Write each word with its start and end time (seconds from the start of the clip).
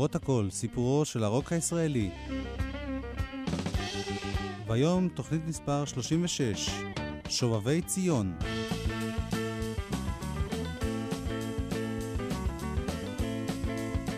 למרות 0.00 0.14
הכל, 0.14 0.46
סיפורו 0.50 1.04
של 1.04 1.24
הרוק 1.24 1.52
הישראלי. 1.52 2.10
והיום 4.66 5.08
תוכנית 5.08 5.46
מספר 5.46 5.84
36, 5.84 6.70
שובבי 7.28 7.82
ציון. 7.82 8.32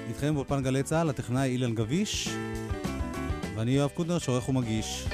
איתכם 0.08 0.34
באולפן 0.34 0.62
גלי 0.62 0.82
צה"ל, 0.82 1.10
הטכנאי 1.10 1.50
אילן 1.50 1.74
גביש, 1.74 2.28
ואני 3.56 3.70
יואב 3.70 3.90
קודנר, 3.94 4.18
שעורך 4.18 4.48
ומגיש. 4.48 5.06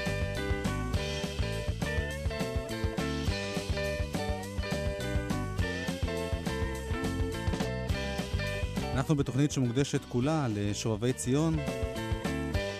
אנחנו 9.09 9.19
בתוכנית 9.19 9.53
שמוקדשת 9.53 10.01
כולה 10.09 10.47
לשובבי 10.55 11.13
ציון, 11.13 11.57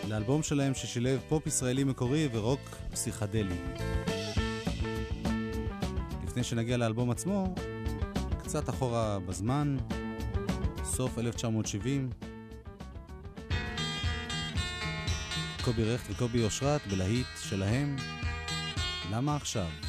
לאלבום 0.09 0.43
שלהם 0.43 0.75
ששילב 0.75 1.21
פופ 1.29 1.47
ישראלי 1.47 1.85
מקורי 1.85 2.29
ורוק 2.33 2.61
פסיכדלי. 2.93 3.57
לפני 6.27 6.45
שנגיע 6.45 6.77
לאלבום 6.77 7.11
עצמו, 7.11 7.55
קצת 8.39 8.71
אחורה 8.71 9.19
בזמן, 9.19 9.77
סוף 10.85 11.19
1970, 11.19 12.11
קובי 15.65 15.85
רכט 15.85 16.11
וקובי 16.11 16.45
אושרת 16.45 16.81
בלהיט 16.87 17.27
שלהם, 17.41 17.97
למה 19.13 19.37
עכשיו? 19.37 19.88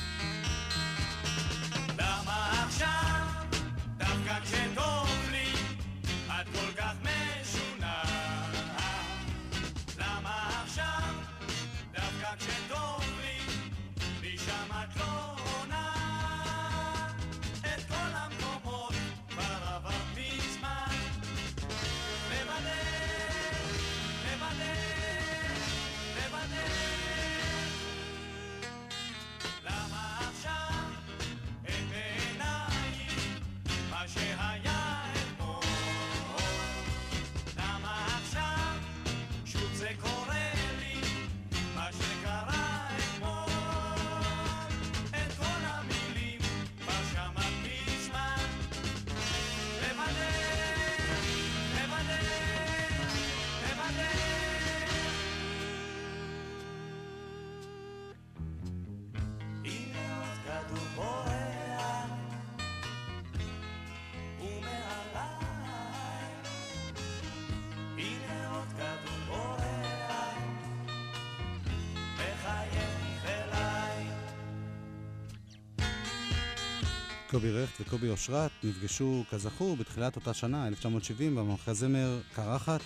קובי 77.31 77.51
רכט 77.51 77.81
וקובי 77.81 78.09
אושרת 78.09 78.51
נפגשו, 78.63 79.23
כזכור, 79.31 79.75
בתחילת 79.77 80.15
אותה 80.15 80.33
שנה, 80.33 80.67
1970, 80.67 81.35
במחזמר 81.35 82.19
קרחת. 82.35 82.81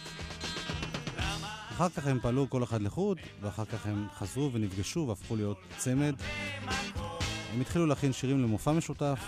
אחר 1.71 1.89
כך 1.89 2.07
הם 2.07 2.19
פעלו 2.21 2.49
כל 2.49 2.63
אחד 2.63 2.81
לחוד, 2.81 3.17
ואחר 3.41 3.65
כך 3.65 3.85
הם 3.85 4.07
חזרו 4.13 4.51
ונפגשו 4.53 5.05
והפכו 5.07 5.35
להיות 5.35 5.57
צמד. 5.77 6.15
הם 7.53 7.61
התחילו 7.61 7.85
להכין 7.85 8.13
שירים 8.13 8.43
למופע 8.43 8.71
משותף. 8.71 9.19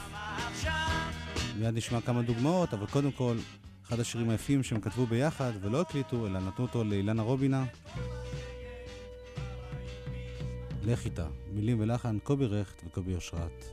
מיד 1.59 1.75
נשמע 1.75 2.01
כמה 2.01 2.21
דוגמאות, 2.21 2.73
אבל 2.73 2.85
קודם 2.85 3.11
כל, 3.11 3.35
אחד 3.87 3.99
השירים 3.99 4.29
היפים 4.29 4.63
שהם 4.63 4.81
כתבו 4.81 5.05
ביחד 5.05 5.51
ולא 5.61 5.81
הקליטו, 5.81 6.27
אלא 6.27 6.39
נתנו 6.39 6.65
אותו 6.65 6.83
לאילנה 6.83 7.21
רובינה. 7.21 7.65
לך 10.83 11.05
איתה, 11.05 11.27
מילים 11.53 11.79
ולחן, 11.79 12.19
קובי 12.19 12.45
רכט 12.45 12.83
וקובי 12.85 13.15
אושרת. 13.15 13.65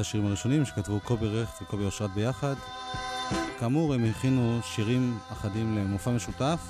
השירים 0.00 0.26
הראשונים 0.26 0.64
שכתבו 0.64 1.00
קובי 1.00 1.26
רכט 1.26 1.62
וקובי 1.62 1.84
אושרת 1.84 2.10
ביחד. 2.14 2.54
כאמור, 3.58 3.94
הם 3.94 4.04
הכינו 4.04 4.60
שירים 4.62 5.18
אחדים 5.32 5.76
למופע 5.76 6.10
משותף, 6.10 6.60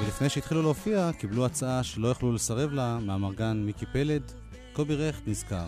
ולפני 0.00 0.28
שהתחילו 0.28 0.62
להופיע, 0.62 1.10
קיבלו 1.18 1.46
הצעה 1.46 1.82
שלא 1.82 2.08
יכלו 2.08 2.32
לסרב 2.32 2.72
לה 2.72 2.98
מהאמרגן 2.98 3.62
מיקי 3.66 3.86
פלד. 3.92 4.22
קובי 4.72 4.94
רכט 4.94 5.22
נזכר. 5.26 5.66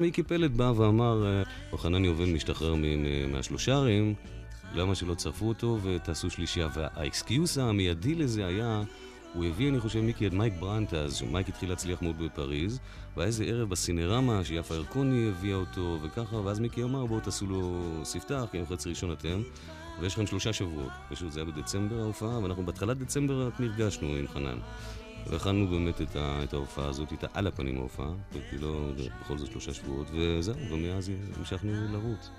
מיקי 0.00 0.22
פלד 0.22 0.56
בא 0.56 0.72
ואמר, 0.76 1.42
אוחנה, 1.72 2.06
עובד 2.06 2.28
משתחרר 2.28 2.74
מהשלושה 3.28 3.74
ערים, 3.74 4.14
למה 4.74 4.94
שלא 4.94 5.14
צרפו 5.14 5.48
אותו 5.48 5.78
ותעשו 5.82 6.30
שלישייה? 6.30 6.68
וה 6.74 6.95
excuse 6.95 7.58
המיידי 7.58 8.14
לזה 8.14 8.46
היה 8.46 8.82
הוא 9.36 9.44
הביא, 9.44 9.68
אני 9.68 9.80
חושב, 9.80 10.00
מיקי, 10.00 10.26
את 10.26 10.32
מייק 10.32 10.54
ברנט 10.60 10.94
אז, 10.94 11.14
שמייק 11.14 11.48
התחיל 11.48 11.68
להצליח 11.68 12.02
מאוד 12.02 12.18
בפריז, 12.18 12.80
והיה 13.16 13.26
איזה 13.26 13.44
ערב 13.44 13.70
בסינרמה 13.70 14.44
שיפה 14.44 14.74
ירקוני 14.74 15.28
הביאה 15.28 15.56
אותו, 15.56 15.98
וככה, 16.02 16.36
ואז 16.36 16.60
מיקי 16.60 16.82
אמר, 16.82 17.06
בואו 17.06 17.20
תעשו 17.20 17.46
לו 17.46 17.82
ספתח, 18.04 18.44
כי 18.52 18.60
אנחנו 18.60 18.76
חצי 18.76 18.88
ראשון 18.88 19.12
אתם, 19.12 19.42
ויש 20.00 20.14
לכם 20.14 20.26
שלושה 20.26 20.52
שבועות. 20.52 20.92
פשוט 21.10 21.32
זה 21.32 21.40
היה 21.40 21.50
בדצמבר 21.50 22.00
ההופעה, 22.00 22.38
ואנחנו 22.38 22.66
בהתחלת 22.66 22.98
דצמבר 22.98 23.46
רק 23.46 23.60
נרגשנו 23.60 24.08
עם 24.08 24.26
חנן. 24.28 24.58
והכנו 25.26 25.68
באמת 25.68 26.02
את, 26.02 26.16
ה, 26.16 26.40
את 26.44 26.54
ההופעה 26.54 26.88
הזאת, 26.88 27.12
איתה 27.12 27.26
על 27.34 27.46
הפנים 27.46 27.78
ההופעה, 27.78 28.10
כי 28.50 28.58
לא, 28.58 28.90
בכל 29.20 29.38
זאת 29.38 29.50
שלושה 29.50 29.74
שבועות, 29.74 30.06
וזהו, 30.12 30.56
ומאז 30.70 31.10
המשכנו 31.38 31.72
לרוץ. 31.92 32.30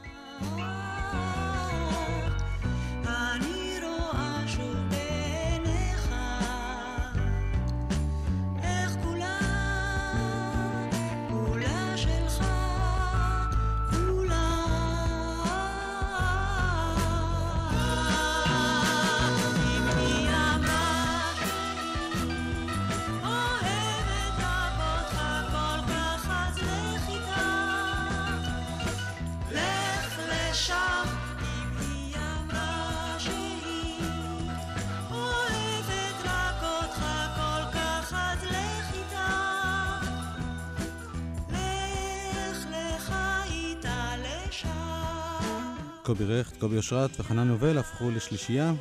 קובי 46.08 46.26
רכט, 46.26 46.58
קובי 46.58 46.78
אושרת 46.78 47.20
וחנן 47.20 47.50
יובל 47.50 47.78
הפכו 47.78 48.12
לשלישייה. 48.12 48.74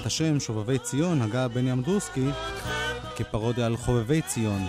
את 0.00 0.06
השם 0.06 0.40
שובבי 0.40 0.78
ציון 0.78 1.22
הגה 1.22 1.48
בני 1.48 1.72
אמדורסקי 1.72 2.26
כפרודיה 3.16 3.66
על 3.66 3.76
חובבי 3.76 4.22
ציון. 4.22 4.66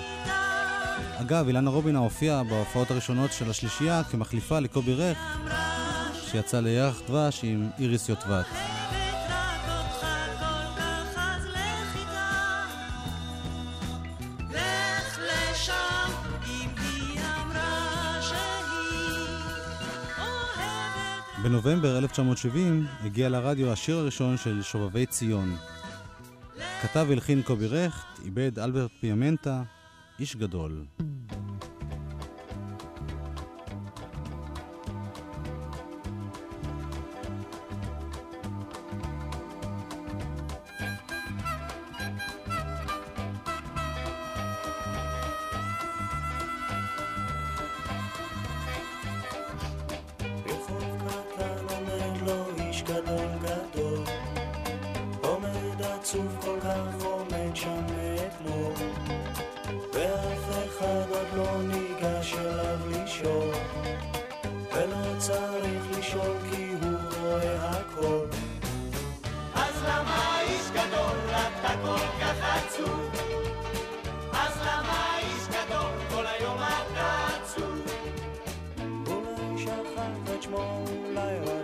אגב, 1.22 1.48
אילנה 1.48 1.70
רובינה 1.70 2.00
הופיעה 2.00 2.44
בהופעות 2.44 2.92
הראשונות 2.92 3.34
של 3.34 3.50
השלישייה 3.50 4.04
כמחליפה 4.04 4.60
לקובי 4.60 4.94
רכט, 4.94 5.20
שיצא 6.32 6.60
לירח 6.60 7.02
דבש 7.08 7.40
עם 7.44 7.70
איריס 7.80 8.10
יוטבת. 8.10 8.46
בנובמבר 21.64 21.98
1970 21.98 22.86
הגיע 23.04 23.30
לרדיו 23.30 23.72
השיר 23.72 23.98
הראשון 23.98 24.38
של 24.38 24.62
שובבי 24.62 25.06
ציון. 25.06 25.56
כתב 26.82 27.06
והלחין 27.10 27.42
קובי 27.42 27.68
רכט, 27.68 28.20
איבד 28.26 28.60
אלברט 28.60 28.92
פיאמנטה, 29.00 29.64
איש 30.20 30.36
גדול. 30.36 30.86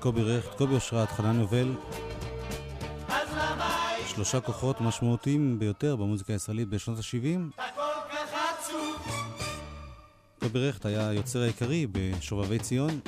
קובי 0.00 0.22
רכט, 0.22 0.54
קובי 0.58 0.74
אושרת, 0.74 1.08
חנן 1.08 1.40
יובל. 1.40 1.74
שלושה 4.06 4.40
כוחות 4.40 4.80
משמעותיים 4.80 5.58
ביותר 5.58 5.96
במוזיקה 5.96 6.32
הישראלית 6.32 6.68
בשנות 6.68 6.98
ה-70. 6.98 7.60
קובי 10.40 10.68
רכט 10.68 10.86
היה 10.86 11.08
היוצר 11.08 11.42
העיקרי 11.42 11.86
בשובבי 11.92 12.58
ציון. 12.58 13.00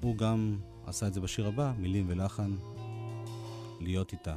הוא 0.00 0.16
גם 0.16 0.58
עשה 0.86 1.06
את 1.06 1.14
זה 1.14 1.20
בשיר 1.20 1.46
הבא, 1.46 1.72
מילים 1.78 2.04
ולחן, 2.08 2.56
להיות 3.80 4.12
איתה. 4.12 4.34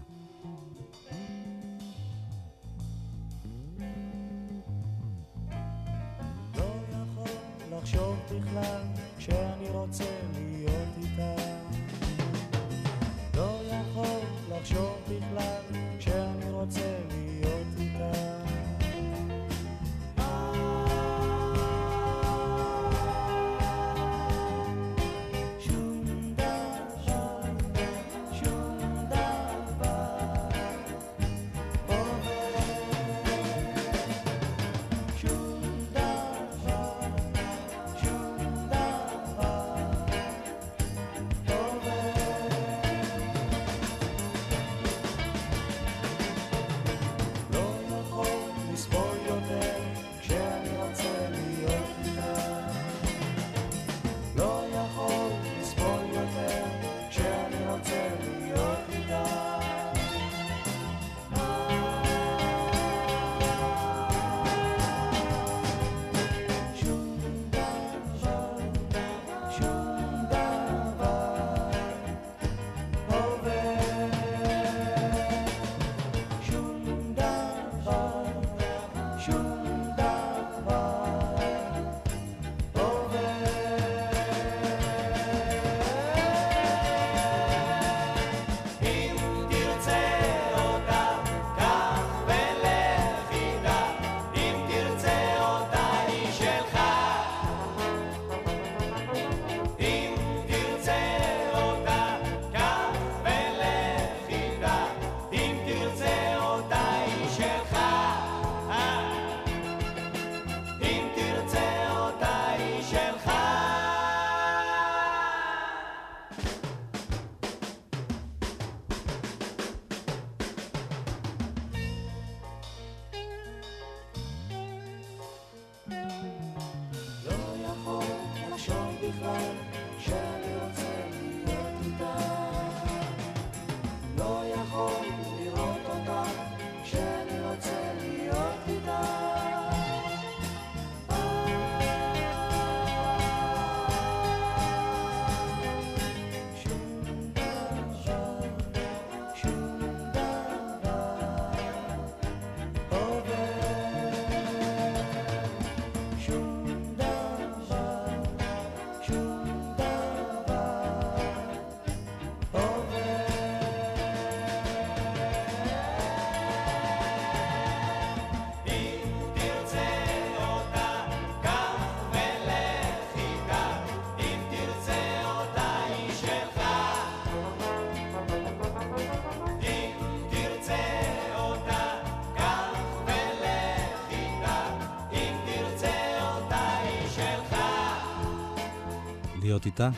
להיות 189.59 189.65
איתה. 189.65 189.89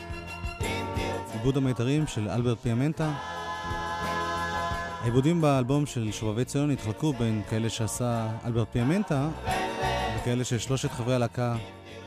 עיבוד 1.34 1.58
המיתרים 1.58 2.08
של 2.08 2.30
אלברט 2.30 2.58
פיאמנטה. 2.58 3.14
העיבודים 5.02 5.42
באלבום 5.42 5.86
של 5.86 6.12
שובבי 6.12 6.46
ציון 6.46 6.72
התחלקו 6.72 7.14
בין 7.14 7.42
כאלה 7.50 7.70
שעשה 7.70 8.30
אלברט 8.46 8.68
פיאמנטה 8.72 9.30
וכאלה 10.18 10.44
ששלושת 10.44 10.92
חברי 10.92 11.16
הלהקה 11.16 11.56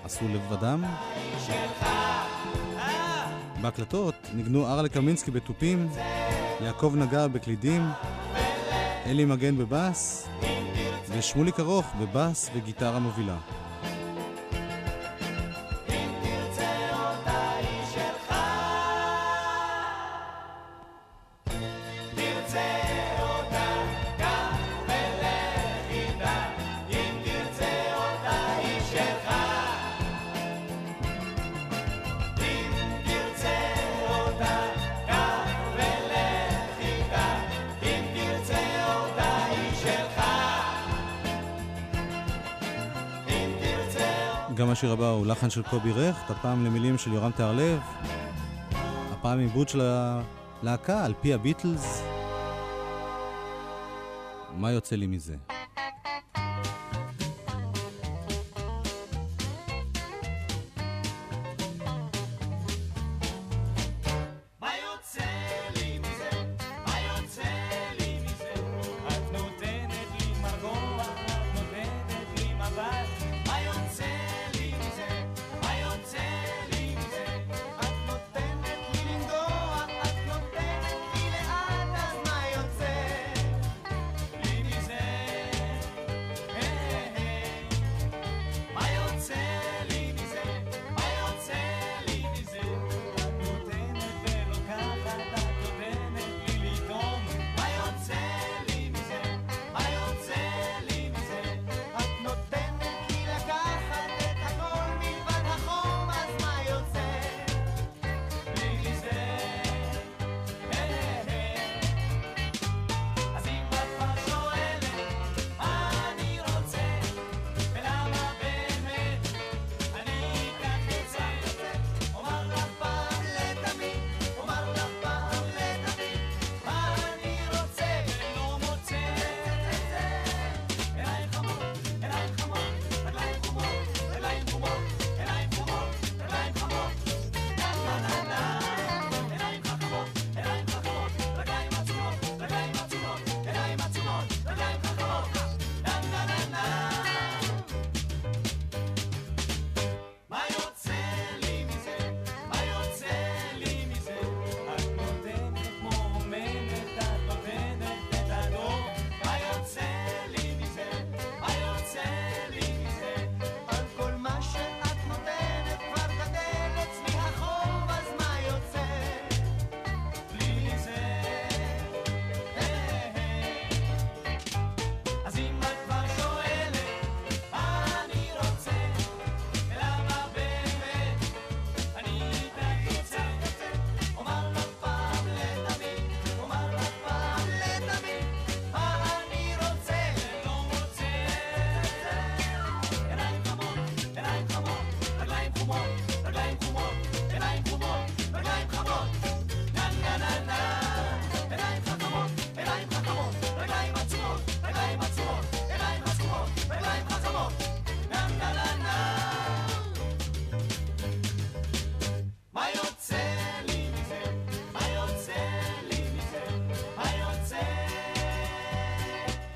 עשו 0.05 0.25
לבדם. 0.29 0.85
בהקלטות 3.63 4.15
ניגנו 4.35 4.67
ארלה 4.67 4.89
קמינסקי 4.89 5.31
בתופים, 5.31 5.89
יעקב 6.61 6.93
נגר 6.97 7.29
בקלידים, 7.29 7.89
אלי 9.07 9.25
מגן 9.25 9.57
בבאס 9.57 10.29
ושמוליק 11.09 11.61
ארוך 11.61 11.87
בבאס 12.01 12.51
וגיטרה 12.55 12.99
מובילה. 12.99 13.37
לחן 45.35 45.51
של 45.51 45.63
קובי 45.63 45.93
רכט, 45.93 46.31
הפעם 46.31 46.65
למילים 46.65 46.99
של 46.99 47.13
יורם 47.13 47.31
תיארלב, 47.31 47.81
הפעם 49.13 49.39
עיבוד 49.39 49.69
של 49.69 49.81
הלהקה 49.81 51.05
על 51.05 51.15
פי 51.21 51.35
הביטלס. 51.35 52.03
מה 54.57 54.71
יוצא 54.71 54.97
לי 54.97 55.07
מזה? 55.07 55.54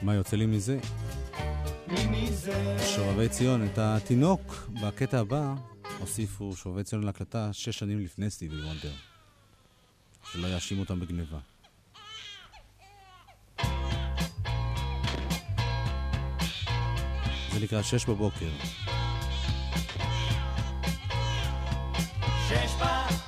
מה 0.02 0.14
יוצא 0.14 0.36
לי 0.36 0.46
מזה? 0.46 0.78
שובבי 2.96 3.28
ציון, 3.28 3.66
את 3.66 3.78
התינוק 3.78 4.70
בקטע 4.82 5.18
הבא 5.18 5.54
הוסיפו 5.98 6.56
שובבי 6.56 6.84
ציון 6.84 7.02
להקלטה 7.02 7.52
שש 7.52 7.78
שנים 7.78 8.00
לפני 8.00 8.30
סטיבי 8.30 8.56
וונדר. 8.56 8.92
שלא 10.32 10.46
יאשימו 10.46 10.80
אותם 10.80 11.00
בגניבה. 11.00 11.38
זה 17.52 17.60
נקרא 17.62 17.82
שש 17.82 18.04
בבוקר. 18.04 18.50
שש 22.48 22.74
בבוקר 22.74 23.27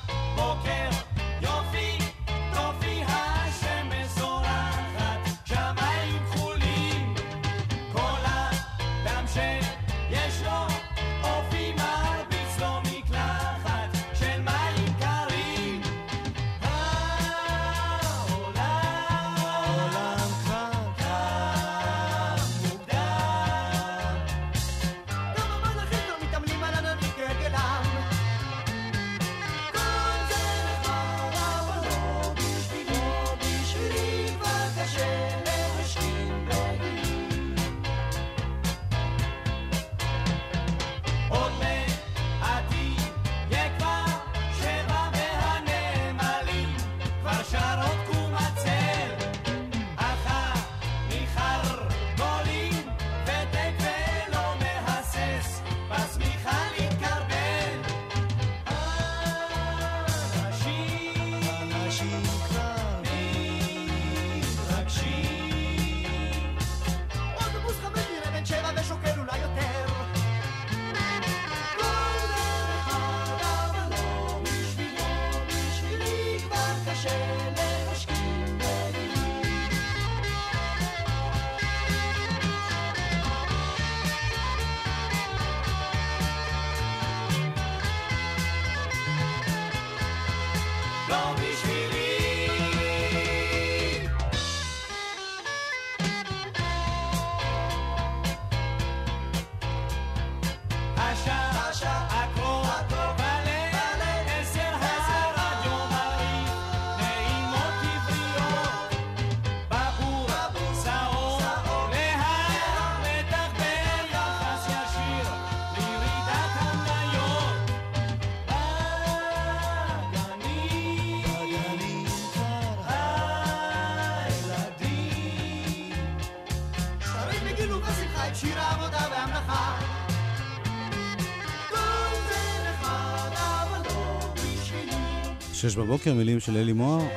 שש 135.60 135.76
בבוקר, 135.76 136.14
מילים 136.14 136.40
של 136.40 136.56
אלי 136.56 136.72
מוהר. 136.72 137.08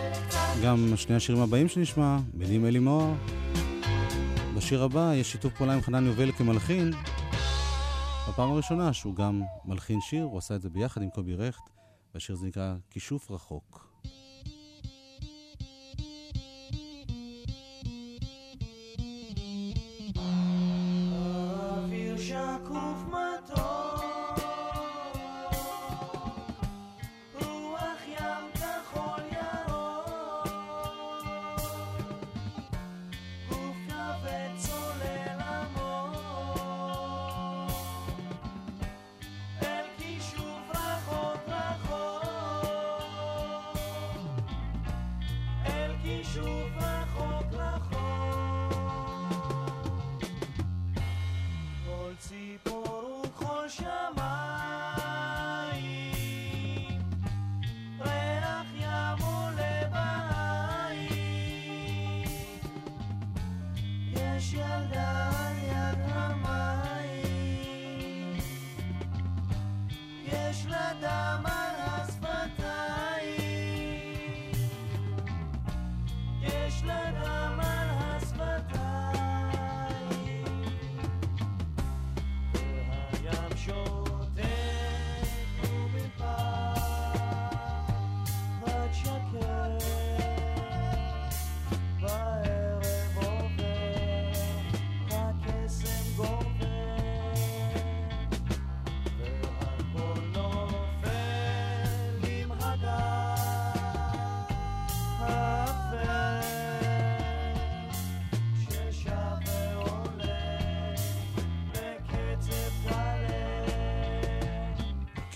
גם 0.63 0.93
שני 0.95 1.15
השירים 1.15 1.41
הבאים 1.41 1.67
שנשמע, 1.67 2.17
מילים 2.34 2.65
אלי 2.65 2.79
מוהר. 2.79 3.13
בשיר 4.58 4.84
הבא 4.84 5.13
יש 5.15 5.32
שיתוף 5.32 5.53
פעולה 5.53 5.73
עם 5.73 5.82
חנן 5.82 6.06
יובל 6.06 6.32
כמלחין. 6.32 6.91
בפעם 8.29 8.51
הראשונה 8.51 8.93
שהוא 8.93 9.15
גם 9.15 9.41
מלחין 9.65 10.01
שיר, 10.01 10.23
הוא 10.23 10.38
עשה 10.38 10.56
את 10.56 10.62
זה 10.62 10.69
ביחד 10.69 11.01
עם 11.01 11.10
קובי 11.10 11.36
רכט, 11.36 11.69
והשיר 12.13 12.36
הזה 12.36 12.47
נקרא 12.47 12.75
כישוף 12.89 13.32
רחוק. 13.32 13.92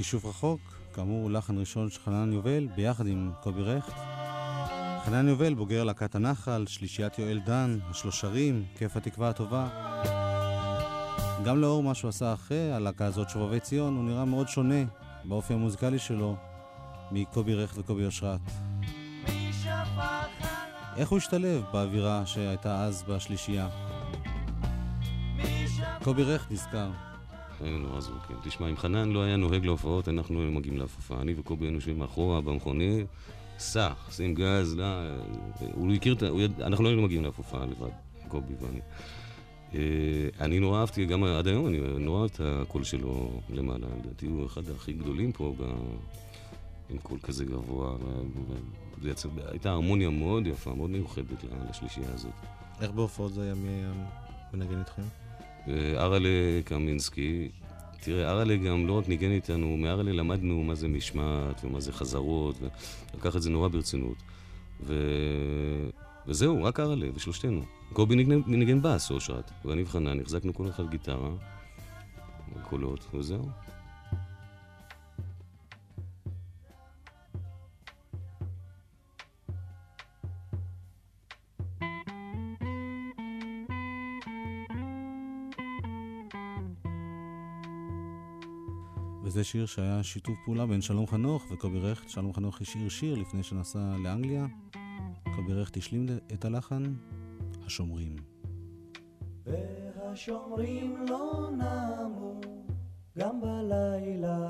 כישוף 0.08 0.26
רחוק, 0.26 0.62
כאמור 0.94 1.32
לחן 1.32 1.58
ראשון 1.58 1.90
של 1.90 2.00
חנן 2.00 2.34
יובל, 2.34 2.68
ביחד 2.76 3.08
עם 3.08 3.32
קובי 3.44 3.62
רכט. 3.62 3.94
חנן 5.06 5.28
יובל, 5.28 5.54
בוגר 5.54 5.84
להקת 5.84 6.16
הנחל, 6.16 6.66
שלישיית 6.68 7.20
יואל 7.20 7.40
דן, 7.46 7.80
השלושרים, 7.90 8.66
כיף 8.78 8.98
התקווה 8.98 9.30
הטובה. 9.30 9.68
גם 11.46 11.62
לאור 11.62 11.84
מה 11.84 11.94
שהוא 11.94 12.10
עשה 12.10 12.34
אחרי 12.34 12.72
הלהקה 12.72 13.06
הזאת, 13.06 13.30
שובבי 13.30 13.60
ציון, 13.60 13.96
הוא 13.96 14.04
נראה 14.04 14.26
מאוד 14.26 14.48
שונה 14.48 14.84
באופי 15.26 15.54
המוזיקלי 15.54 16.00
שלו 16.00 16.36
מקובי 17.12 17.56
רכט 17.56 17.78
וקובי 17.78 18.06
אושרת. 18.06 18.42
איך 20.98 21.10
הוא 21.10 21.18
השתלב 21.18 21.64
באווירה 21.74 22.26
שהייתה 22.26 22.84
אז 22.84 23.04
בשלישייה? 23.04 23.70
קובי 26.04 26.24
רכט 26.24 26.52
נזכר. 26.52 27.07
היינו 27.62 27.78
נורא 27.78 28.00
זרוקים. 28.00 28.36
תשמע, 28.44 28.70
אם 28.70 28.78
חנן 28.78 29.10
לא 29.10 29.24
היה 29.24 29.38
נוהג 29.38 29.66
להופעות, 29.66 30.10
אנחנו 30.10 30.40
היינו 30.40 30.52
מגיעים 30.52 30.78
להפופה. 30.78 31.22
אני 31.22 31.34
וקובי 31.38 31.66
היינו 31.66 31.78
יושבים 31.78 32.00
מאחורה 32.00 32.42
במכונית, 32.42 33.08
סח, 33.60 34.10
שים 34.12 34.34
גז, 34.34 34.76
לא... 34.76 34.86
הוא 35.74 35.94
הכיר 35.94 36.14
את 36.14 36.24
ה... 36.24 36.26
יד... 36.26 36.62
אנחנו 36.62 36.84
לא 36.84 36.90
היינו 36.90 37.02
מגיעים 37.02 37.24
להפופה 37.24 37.58
לבד, 37.66 37.90
קובי 38.28 38.54
ואני. 38.62 38.80
אה, 39.74 40.46
אני 40.46 40.60
נורא 40.60 40.80
אהבתי, 40.80 41.06
גם 41.06 41.24
עד 41.24 41.48
היום 41.48 41.68
אני 41.68 41.80
נורא 41.80 42.20
אוהב 42.20 42.32
את 42.34 42.42
הקול 42.44 42.84
שלו 42.84 43.42
למעלה. 43.50 43.88
לדעתי 44.04 44.26
הוא 44.26 44.46
אחד 44.46 44.62
הכי 44.70 44.94
גדולים 44.94 45.32
פה, 45.32 45.54
ב... 45.58 45.64
עם 46.90 46.98
קול 46.98 47.20
כזה 47.20 47.46
גבוה. 47.46 47.98
יצא... 49.04 49.30
הייתה 49.48 49.70
הרמוניה 49.70 50.10
מאוד 50.10 50.48
יפה, 50.48 50.74
מאוד 50.74 50.90
מיוחדת 50.90 51.44
לשלישייה 51.70 52.14
הזאת. 52.14 52.32
איך 52.82 52.92
בהופעות 52.92 53.34
זה 53.34 53.42
היה 53.42 53.56
מי 53.56 53.84
מנגן 54.54 54.80
איתכם? 54.80 55.02
אה, 55.70 56.04
אראלה 56.04 56.30
קמינסקי, 56.66 57.50
תראה, 58.02 58.32
אראלה 58.32 58.56
גם 58.56 58.88
לא 58.88 58.94
רק 58.94 59.08
ניגן 59.08 59.32
איתנו, 59.32 59.78
מאראלה 59.78 60.12
למדנו 60.12 60.64
מה 60.64 60.76
זה 60.76 60.88
משמעת 60.88 61.66
ומה 61.66 61.80
זה 61.80 61.94
חזרות, 61.94 62.56
ולקח 63.14 63.36
את 63.36 63.42
זה 63.42 63.50
נורא 63.50 63.68
ברצינות. 63.68 64.18
ו... 64.84 64.94
וזהו, 66.28 66.64
רק 66.64 66.80
אראלה, 66.80 67.08
ושלושתנו. 67.16 67.62
קובי 67.94 68.16
ניגן, 68.16 68.42
ניגן 68.48 68.82
בס, 68.82 69.12
אושרת, 69.12 69.52
ואני 69.66 69.84
וחנן 69.84 70.20
החזקנו 70.20 70.54
כל 70.54 70.70
אחד 70.70 70.90
גיטרה, 70.90 71.30
קולות, 72.64 73.06
וזהו. 73.14 73.50
וזה 89.38 89.44
שיר 89.44 89.66
שהיה 89.66 90.04
שיתוף 90.04 90.38
פעולה 90.46 90.66
בין 90.66 90.82
שלום 90.82 91.08
חנוך 91.08 91.52
וקובי 91.52 91.80
רכט. 91.80 92.10
שלום 92.10 92.34
חנוך 92.34 92.62
השאיר 92.62 92.90
שיר 92.90 93.16
לפני 93.16 93.44
שנסע 93.44 93.80
לאנגליה. 94.04 94.46
קובי 95.36 95.54
רכט 95.54 95.78
השלים 95.78 96.06
את 96.34 96.46
הלחן, 96.46 96.84
השומרים. 97.66 98.16
והשומרים 99.46 100.98
לא 101.10 101.50
נמו 101.52 102.42
גם 103.18 103.42
בלילה 103.42 104.48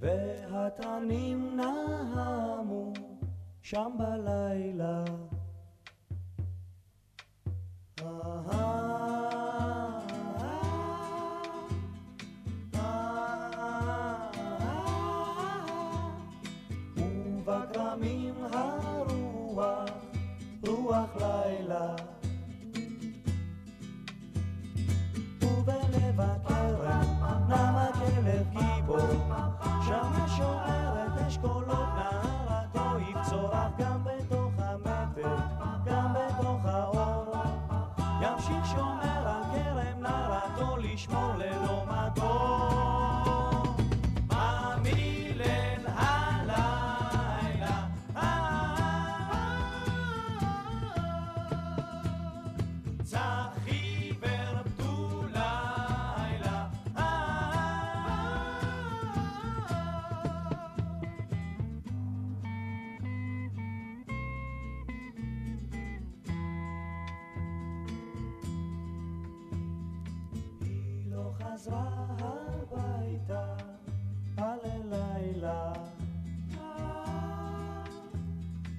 והתנים 0.00 1.56
נהמו 1.56 2.92
שם 3.62 3.90
בלילה 3.98 5.04
ובכרמים 8.00 8.77
הביתה 71.98 73.54
על 74.36 74.58
הלילה. 74.64 75.72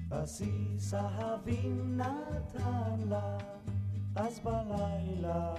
בסיס 0.08 0.94
אהבים 0.94 2.00
נתן 2.00 3.08
לה, 3.08 3.38
אז 4.16 4.40
בלילה. 4.40 5.54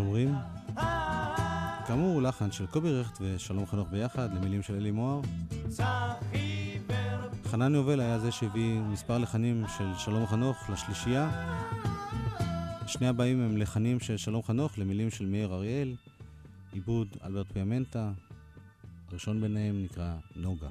השומרים, 0.00 0.34
כאמור, 1.86 2.22
לחן 2.22 2.52
של 2.52 2.66
קובי 2.66 2.92
רכט 2.92 3.18
ושלום 3.20 3.66
חנוך 3.66 3.88
ביחד, 3.90 4.34
למילים 4.34 4.62
של 4.62 4.74
אלי 4.74 4.90
מוהר. 4.90 5.20
חנן 7.44 7.74
יובל 7.74 8.00
היה 8.00 8.18
זה 8.18 8.32
שהביא 8.32 8.80
מספר 8.80 9.18
לחנים 9.18 9.64
של 9.78 9.94
שלום 9.98 10.26
חנוך 10.26 10.70
לשלישייה. 10.70 11.30
שני 12.86 13.08
הבאים 13.08 13.40
הם 13.40 13.56
לחנים 13.56 14.00
של 14.00 14.16
שלום 14.16 14.42
חנוך 14.42 14.78
למילים 14.78 15.10
של 15.10 15.26
מאיר 15.26 15.54
אריאל, 15.54 15.94
עיבוד 16.72 17.08
אלברט 17.24 17.52
פיאמנטה. 17.52 18.10
הראשון 19.10 19.40
ביניהם 19.40 19.84
נקרא. 19.84 20.14
נוגה 20.36 20.68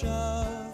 זה 0.00 0.65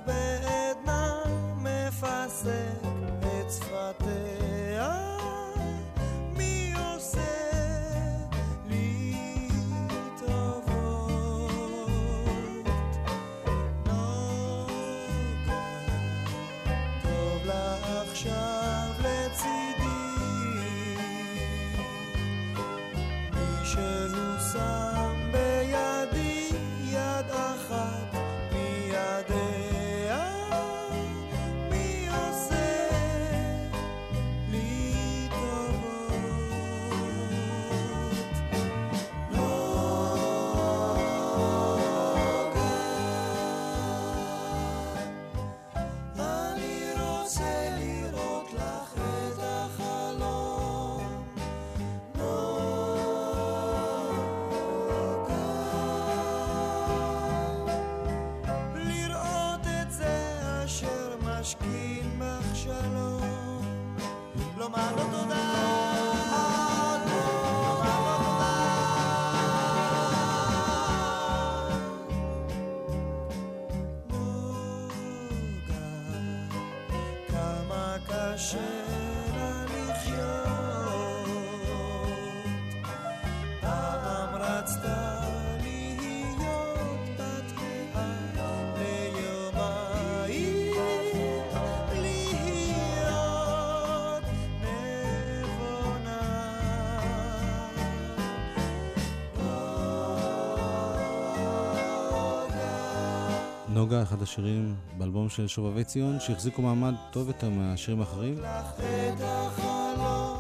נוגה, 103.92 104.02
אחד 104.02 104.22
השירים 104.22 104.74
באלבום 104.98 105.28
של 105.28 105.46
שובבי 105.46 105.85
ציון, 105.85 106.20
שהחזיקו 106.20 106.62
מעמד 106.62 106.94
טוב 107.11 107.28
יותר 107.28 107.50
מהשירים 107.50 108.00
האחרים, 108.00 108.35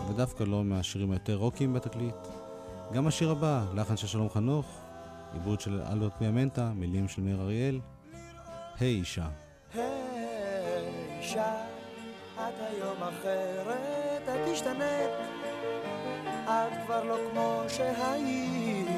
ודווקא 0.08 0.44
לא 0.44 0.64
מהשירים 0.64 1.10
היותר 1.10 1.34
רוקיים 1.34 1.72
בתקליט. 1.72 2.14
גם 2.92 3.06
השיר 3.06 3.30
הבא, 3.30 3.64
לחן 3.74 3.96
של 3.96 4.06
שלום 4.06 4.28
חנוך, 4.30 4.66
עיבוד 5.32 5.60
של 5.60 5.80
אלברט 5.82 6.12
פיאמנטה, 6.18 6.72
מילים 6.74 7.08
של 7.08 7.22
מאיר 7.22 7.40
אריאל. 7.40 7.80
היי 8.80 8.94
אישה. 8.94 9.26
היי, 9.74 9.82
אישה, 11.20 11.54
את 12.34 12.54
היום 12.70 13.02
אחרת, 13.02 14.22
את 14.24 14.48
השתנית. 14.52 15.10
את 16.44 16.84
כבר 16.84 17.04
לא 17.04 17.16
כמו 17.32 17.62
שהיית 17.68 18.88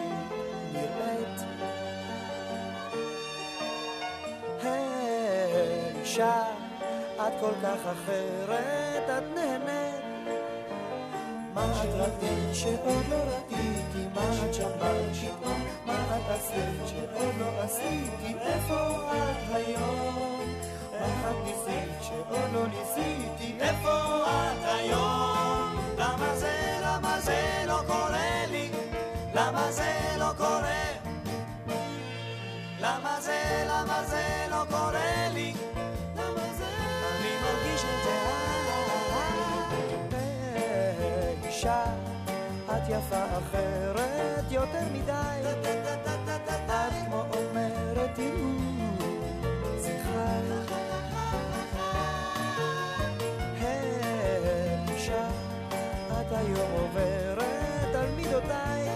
נראית. 0.72 1.73
אישה, 6.14 6.42
את 7.16 7.33
כל 7.40 7.53
כך 7.62 7.79
אחרת, 7.92 9.03
את 9.18 9.22
נהנית. 9.35 10.05
מה 11.55 11.83
את 11.83 11.88
ראית 11.94 12.55
שעוד 12.55 13.05
לא 13.09 13.16
ראיתי, 13.16 14.09
מה 14.14 14.22
את 14.46 14.55
שמעת 14.55 15.14
שפעם, 15.14 15.62
מה 15.87 16.16
את 16.16 16.31
עשית 16.31 16.87
שעוד 16.87 17.35
לא 17.38 17.62
עשיתי, 17.62 18.35
איפה 18.40 18.74
את 19.12 19.55
היום? 19.55 20.55
מה 21.00 21.31
את 21.31 21.37
ניסית 21.44 22.03
שעוד 22.03 22.53
לא 22.53 22.66
ניסיתי, 22.66 23.57
איפה 23.61 24.24
את 24.27 24.64
היום? 24.64 25.79
למה 25.98 26.37
זה, 26.37 26.79
למה 26.83 27.20
זה 27.20 27.64
לא 27.66 27.81
קורה 27.87 28.46
לי? 28.50 28.70
למה 29.35 29.72
זה 29.72 29.92
לא 30.18 30.33
קורה? 30.37 30.85
למה 32.81 33.20
זה, 33.20 33.64
למה 33.68 34.05
זה 34.05 34.46
לא 34.50 34.64
קורה 34.70 35.29
לי? 35.35 35.55
אישה, 41.64 41.85
את 42.66 42.88
יפה 42.88 43.24
אחרת 43.24 44.44
יותר 44.50 44.85
מדי. 44.92 45.40
את 45.44 46.94
כמו 47.07 47.24
אומרת 47.35 48.11
תראו, 48.14 48.50
זכרך. 49.79 50.72
הם 53.61 54.94
אישה, 54.94 55.29
את 56.20 56.33
היום 56.33 56.70
עוברת 56.72 57.94
על 57.94 58.11
מידותיי. 58.16 58.88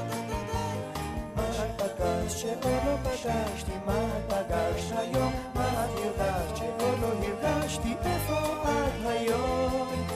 מה 1.37 1.45
את 1.51 1.83
פגשת 1.83 2.39
שעוד 2.39 2.65
לא 2.65 2.97
פגשתי? 3.03 3.73
מה 3.87 3.99
את 4.19 4.33
פגשת 4.33 4.97
היום? 4.97 5.33
מה 5.55 5.85
את 5.85 5.91
הרגשת 6.21 6.57
שעוד 6.57 7.01
לא 7.01 7.07
הרגשתי? 7.07 7.95
איפה 8.05 8.39
את 8.65 9.07
היום? 9.07 10.08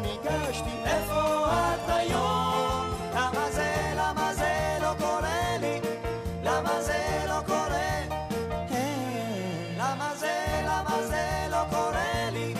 ניגשתי, 0.00 0.70
איפה 0.84 1.46
את 1.46 1.88
היום? 1.88 2.90
למה 3.14 3.50
זה, 3.50 3.92
למה 3.96 4.34
זה 4.34 4.78
לא 4.82 4.94
קורה 4.98 5.56
לי? 5.60 5.80
למה 6.42 6.82
זה 6.82 7.24
לא 7.28 7.40
קורה? 7.46 7.68
למה 9.78 10.14
זה, 10.16 10.62
למה 10.64 11.02
זה 11.02 11.46
לא 11.50 11.62
קורה 11.70 12.30
לי? 12.32 12.54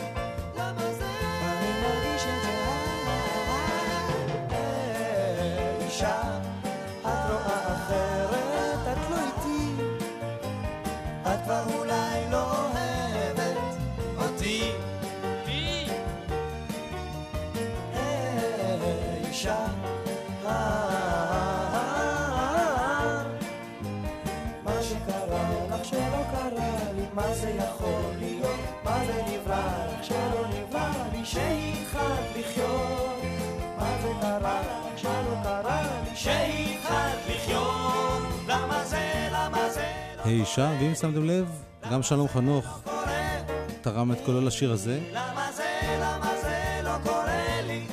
למה 0.57 0.93
זה? 0.99 1.11
אני 1.43 1.71
מרגיש 1.83 2.23
את 2.23 2.43
זה. 2.43 2.53
אישה, 5.85 6.21
את 7.01 7.31
רואה 7.31 7.75
אחרת, 7.75 8.79
את 8.93 9.11
לא 9.11 9.17
איתי. 9.17 9.83
את 11.23 11.38
כבר 11.45 11.78
זה 40.29 40.33
היי 40.33 40.41
אישה, 40.41 40.73
ואם 40.81 40.95
שמתם 40.95 41.25
לב, 41.25 41.49
גם 41.93 42.03
שלום 42.03 42.29
חנוך? 42.29 42.81
תרם 43.81 44.12
את 44.12 44.19
קולו 44.25 44.41
לשיר 44.41 44.73
הזה. 44.73 45.01
למה 45.12 45.53
זה, 45.53 45.64
למה 46.01 46.33
זה 46.43 46.81
לא 46.85 46.91
קורה 47.03 47.61
לי? 47.67 47.87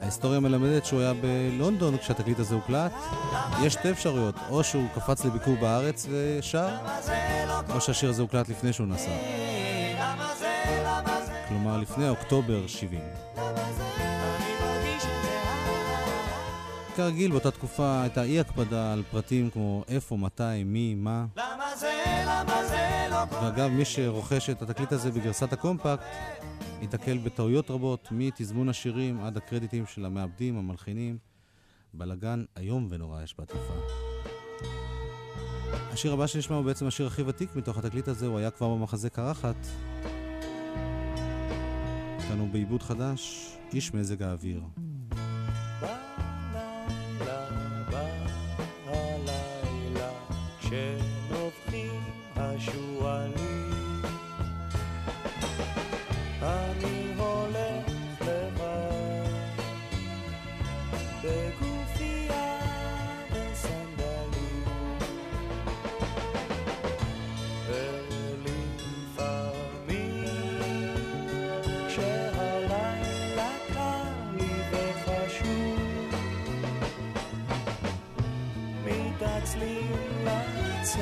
ההיסטוריה 0.00 0.40
מלמדת 0.40 0.84
שהוא 0.86 1.00
היה 1.00 1.12
בלונדון 1.14 1.98
כשהתקליט 1.98 2.38
הזה 2.38 2.54
הוקלט. 2.54 2.92
יש 3.62 3.72
שתי 3.72 3.90
אפשרויות, 3.90 4.34
או 4.50 4.64
שהוא 4.64 4.88
קפץ 4.94 5.24
לביקור 5.24 5.56
בארץ 5.60 6.06
ושר, 6.10 6.68
או 7.74 7.80
שהשיר 7.80 8.10
הזה 8.10 8.22
הוקלט 8.22 8.48
לפני 8.48 8.72
שהוא 8.72 8.86
נסע. 8.86 9.10
כלומר 11.48 11.76
לפני 11.76 12.08
אוקטובר 12.08 12.66
70. 12.66 13.00
אני 13.00 13.46
מרגיש 14.60 15.02
את 15.02 15.22
זה. 15.22 15.28
כרגיל, 16.96 17.30
באותה 17.30 17.50
תקופה 17.50 18.02
הייתה 18.02 18.22
אי 18.22 18.40
הקפדה 18.40 18.92
על 18.92 19.02
פרטים 19.10 19.50
כמו 19.50 19.84
איפה, 19.88 20.16
מתי, 20.16 20.64
מי, 20.64 20.94
מה. 20.94 21.26
ואגב, 23.42 23.70
מי 23.70 23.84
שרוכש 23.84 24.50
את 24.50 24.62
התקליט 24.62 24.92
הזה 24.92 25.10
בגרסת 25.10 25.52
הקומפקט, 25.52 26.04
ייתקל 26.80 27.18
בטעויות 27.18 27.70
רבות, 27.70 28.08
מתזמון 28.10 28.68
השירים 28.68 29.20
עד 29.20 29.36
הקרדיטים 29.36 29.86
של 29.86 30.04
המעבדים, 30.04 30.58
המלחינים. 30.58 31.18
בלאגן 31.94 32.44
איום 32.56 32.86
ונורא 32.90 33.22
יש 33.22 33.34
בעטיפה. 33.38 33.74
השיר 35.92 36.12
הבא 36.12 36.26
שנשמע 36.26 36.56
הוא 36.56 36.64
בעצם 36.64 36.86
השיר 36.86 37.06
הכי 37.06 37.22
ותיק 37.22 37.56
מתוך 37.56 37.78
התקליט 37.78 38.08
הזה, 38.08 38.26
הוא 38.26 38.38
היה 38.38 38.50
כבר 38.50 38.74
במחזה 38.74 39.10
קרחת. 39.10 39.66
כאן 42.28 42.38
הוא 42.38 42.48
בעיבוד 42.48 42.82
חדש, 42.82 43.52
איש 43.72 43.94
מזג 43.94 44.22
האוויר. 44.22 44.62
sleep, 79.48 79.90
lights 80.26 80.96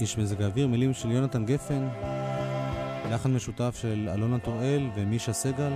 איש 0.00 0.18
מזג 0.18 0.42
האוויר, 0.42 0.66
מילים 0.66 0.94
של 0.94 1.10
יונתן 1.10 1.44
גפן, 1.44 1.88
לחן 3.10 3.34
משותף 3.34 3.76
של 3.80 4.08
אלונה 4.14 4.38
טוראל 4.38 4.88
ומישה 4.94 5.32
סגל, 5.32 5.72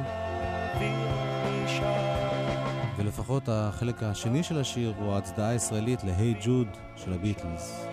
ולפחות 2.97 3.49
החלק 3.49 4.03
השני 4.03 4.43
של 4.43 4.59
השיר 4.59 4.95
הוא 4.99 5.13
ההצדעה 5.13 5.49
הישראלית 5.49 6.05
להיי 6.05 6.35
ג'וד 6.45 6.69
של 6.97 7.13
הביטלס. 7.13 7.87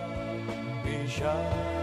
אישה 0.84 1.81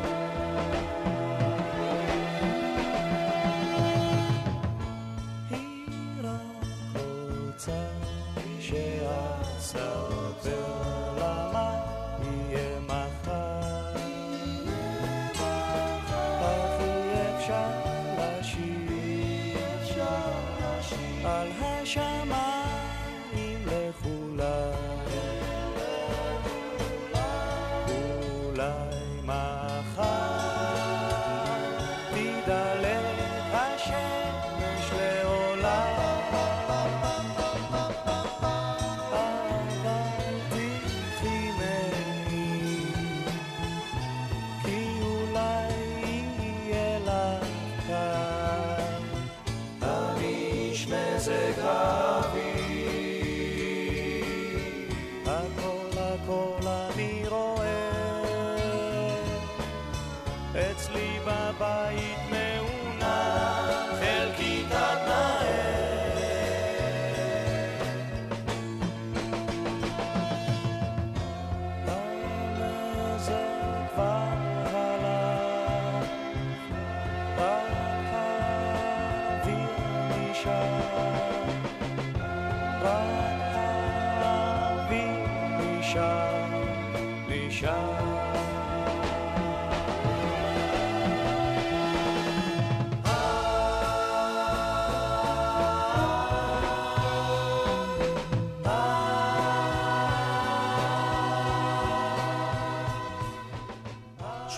אצלי 60.72 61.20
בבית 61.26 62.49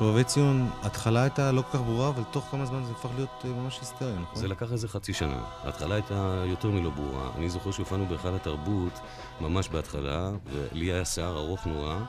שובבי 0.01 0.23
ציון, 0.23 0.69
התחלה 0.81 1.21
הייתה 1.21 1.51
לא 1.51 1.61
כל 1.61 1.77
כך 1.77 1.83
ברורה, 1.83 2.09
אבל 2.09 2.23
תוך 2.31 2.47
כמה 2.51 2.65
זמן 2.65 2.83
זה 2.83 2.91
הפך 2.91 3.09
להיות 3.15 3.45
אה, 3.45 3.49
ממש 3.49 3.79
היסטריה, 3.79 4.19
נכון? 4.19 4.41
זה 4.41 4.47
לקח 4.47 4.71
איזה 4.71 4.87
חצי 4.87 5.13
שנה. 5.13 5.43
ההתחלה 5.63 5.95
הייתה 5.95 6.43
יותר 6.47 6.69
מלא 6.69 6.89
ברורה. 6.89 7.29
אני 7.37 7.49
זוכר 7.49 7.71
שהופענו 7.71 8.05
בהיכל 8.05 8.35
התרבות, 8.35 8.99
ממש 9.41 9.69
בהתחלה, 9.69 10.31
ולי 10.45 10.85
היה 10.85 11.05
שיער 11.05 11.37
ארוך 11.37 11.67
נורא. 11.67 11.99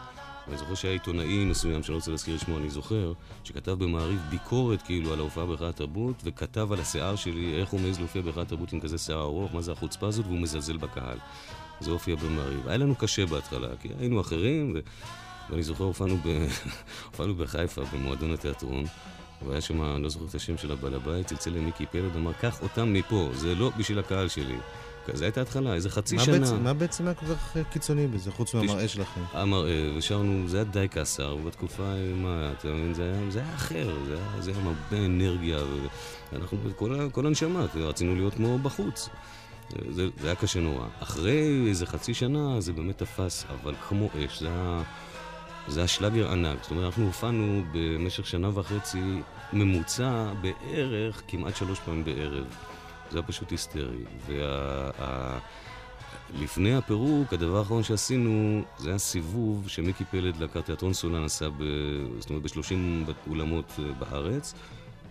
ואני 0.47 0.59
זוכר 0.59 0.75
שהיה 0.75 0.93
עיתונאי 0.93 1.45
מסוים, 1.45 1.83
שאני 1.83 1.93
לא 1.93 1.99
רוצה 1.99 2.11
להזכיר 2.11 2.37
את 2.37 2.41
שמו, 2.41 2.59
אני 2.59 2.71
זוכר, 2.71 3.13
שכתב 3.45 3.73
במעריב 3.73 4.21
ביקורת 4.31 4.83
כאילו 4.83 5.13
על 5.13 5.19
ההופעה 5.19 5.47
בהיכל 5.47 5.65
התרבות, 5.67 6.23
וכתב 6.25 6.73
על 6.73 6.81
השיער 6.81 7.17
שלי, 7.17 7.61
איך 7.61 7.71
הוא 7.71 7.81
מעז 7.81 7.99
להופיע 7.99 8.23
בהיכל 8.23 8.41
התרבות 8.41 8.73
עם 8.73 8.81
כזה 8.81 8.99
שיער 8.99 9.21
ארוך, 9.21 9.55
מה 9.55 9.61
זה 9.61 9.73
החוצפה 9.73 10.07
הזאת, 10.07 10.27
והוא 10.27 10.39
מזלזל 10.39 10.77
בקהל. 10.77 11.19
זה 11.81 11.91
הופיע 11.91 12.17
במעריב. 12.17 12.69
היה 12.69 12.77
לנו 12.77 12.95
קשה 12.95 13.27
בהתחלה, 13.27 13.69
כי 13.81 13.89
היינו 13.99 14.21
אחרים, 14.21 14.73
ו... 14.75 14.81
ואני 15.51 15.63
זוכר, 15.63 15.85
הופענו, 15.85 16.17
ב... 16.17 16.47
הופענו 17.11 17.35
בחיפה, 17.35 17.83
במועדון 17.93 18.33
התיאטרון, 18.33 18.85
והיה 19.47 19.61
שם, 19.61 19.83
אני 19.83 20.03
לא 20.03 20.09
זוכר 20.09 20.25
את 20.25 20.35
השם 20.35 20.59
של 20.59 20.73
הבעל 20.73 20.95
הבית, 20.95 21.27
צלצל 21.27 21.51
למיקי 21.51 21.87
פלד, 21.87 22.17
אמר, 22.17 22.33
קח 22.33 22.63
אותם 22.63 22.93
מפה, 22.93 23.29
זה 23.35 23.55
לא 23.55 23.71
בשביל 23.79 23.99
הקהל 23.99 24.29
שלי. 24.29 24.57
זו 25.15 25.25
הייתה 25.25 25.43
התחלה, 25.43 25.75
איזה 25.75 25.91
חצי 25.91 26.17
מה 26.17 26.25
שנה. 26.25 26.39
בעצם, 26.39 26.65
מה 26.65 26.75
בעצם 26.75 27.07
היה 27.07 27.15
כל 27.15 27.27
כך 27.27 27.57
אה, 27.57 27.65
קיצוני 27.65 28.07
בזה, 28.07 28.31
חוץ 28.31 28.55
מהמראה 28.55 28.89
שלכם? 28.89 29.21
המראה, 29.33 29.93
ושרנו, 29.97 30.49
זה 30.49 30.57
היה 30.57 30.65
די 30.65 30.87
קסר, 30.91 31.37
ובתקופה, 31.37 31.95
מה, 32.15 32.53
אתה 32.59 32.69
מבין, 32.69 32.95
זה 32.95 33.03
היה, 33.03 33.31
זה 33.31 33.39
היה 33.41 33.55
אחר, 33.55 33.95
זה 34.07 34.17
היה, 34.17 34.43
זה 34.43 34.51
היה 34.51 34.61
עם 34.61 34.67
הרבה 34.67 35.07
אנרגיה, 35.07 35.59
ואנחנו, 36.33 36.59
כל, 36.77 37.09
כל 37.13 37.27
הנשמה, 37.27 37.67
רצינו 37.75 38.15
להיות 38.15 38.35
כמו 38.35 38.59
בחוץ. 38.59 39.09
זה, 39.91 40.09
זה 40.21 40.27
היה 40.27 40.35
קשה 40.35 40.61
נורא. 40.61 40.87
אחרי 41.01 41.69
איזה 41.69 41.87
חצי 41.87 42.15
שנה 42.15 42.61
זה 42.61 42.73
באמת 42.73 42.99
תפס, 42.99 43.45
אבל 43.63 43.75
כמו 43.89 44.09
אש, 44.27 44.41
זה 44.41 44.49
היה, 44.49 44.83
זה 45.69 45.81
היה 45.81 45.89
שלאגר 45.89 46.33
ענק. 46.33 46.63
זאת 46.63 46.71
אומרת, 46.71 46.85
אנחנו 46.85 47.07
הופענו 47.07 47.63
במשך 47.73 48.27
שנה 48.27 48.59
וחצי 48.59 49.21
ממוצע 49.53 50.33
בערך 50.41 51.23
כמעט 51.29 51.57
שלוש 51.57 51.79
פעמים 51.81 52.05
בערב. 52.05 52.45
זה 53.11 53.19
היה 53.19 53.27
פשוט 53.27 53.51
היסטרי. 53.51 54.05
וה... 54.27 55.39
לפני 56.41 56.75
הפירוק, 56.75 57.33
הדבר 57.33 57.59
האחרון 57.59 57.83
שעשינו, 57.83 58.63
זה 58.79 58.89
היה 58.89 58.99
סיבוב 58.99 59.69
שמיקי 59.69 60.05
פלד, 60.05 60.37
להקת 60.37 60.65
תיאטרון 60.65 60.93
סולן, 60.93 61.25
עשה 61.25 61.49
ב... 61.51 61.63
זאת 62.19 62.31
אומרת, 62.31 62.43
ב-30 62.43 63.11
אולמות 63.31 63.73
אה, 63.79 63.85
בארץ, 63.99 64.55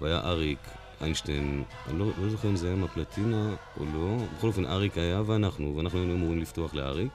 והיה 0.02 0.20
אריק 0.20 0.60
איינשטיין, 1.02 1.64
אני 1.88 2.00
לא, 2.00 2.06
לא 2.22 2.30
זוכר 2.30 2.50
אם 2.50 2.56
זה 2.56 2.68
היה 2.68 2.76
מהפלטינה 2.76 3.50
או 3.80 3.86
לא, 3.94 4.18
בכל 4.38 4.48
אופן 4.48 4.66
אריק 4.66 4.98
היה 4.98 5.22
ואנחנו, 5.26 5.76
ואנחנו 5.78 6.00
היינו 6.00 6.14
אמורים 6.14 6.40
לפתוח 6.40 6.74
לאריק. 6.74 7.12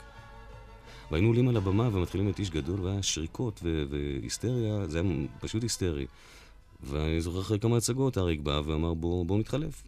והיינו 1.10 1.28
עולים 1.28 1.48
על 1.48 1.56
הבמה 1.56 1.88
ומתחילים 1.92 2.28
את 2.28 2.38
איש 2.38 2.50
גדול, 2.50 2.80
והיה 2.80 3.02
שריקות 3.02 3.60
ו- 3.62 3.84
והיסטריה, 3.90 4.86
זה 4.86 5.00
היה 5.00 5.10
פשוט 5.40 5.62
היסטרי. 5.62 6.06
ואני 6.82 7.20
זוכר 7.20 7.40
אחרי 7.40 7.58
כמה 7.58 7.76
הצגות, 7.76 8.18
אריק 8.18 8.40
בא 8.40 8.60
ואמר 8.64 8.94
בואו 8.94 9.24
בוא 9.24 9.38
נתחלף. 9.38 9.82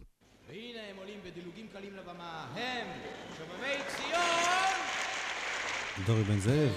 והנה 0.49 0.79
הם 0.91 0.97
עולים 0.97 1.19
בדילוגים 1.25 1.65
קלים 1.73 1.93
לבמה, 1.93 2.47
הם 2.55 2.87
שובבי 3.37 3.73
ציון! 3.87 4.19
דורי 6.07 6.23
בן 6.23 6.39
זאב 6.39 6.71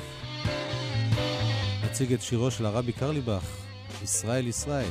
מציג 1.85 2.13
את 2.13 2.23
שירו 2.23 2.51
של 2.51 2.67
הרבי 2.67 2.93
קרליבך, 2.93 3.45
ישראל 4.03 4.47
ישראל. 4.47 4.91